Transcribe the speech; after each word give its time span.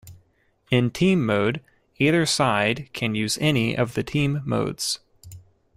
In 0.71 0.89
Team 0.89 1.23
mode, 1.23 1.61
either 1.99 2.25
side 2.25 2.89
can 2.91 3.13
use 3.13 3.37
any 3.39 3.77
of 3.77 3.93
the 3.93 4.01
team 4.01 4.41
modes. 4.43 4.97